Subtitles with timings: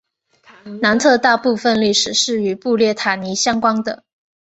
[0.81, 4.03] 南特大部分历史是与布列塔尼相关的。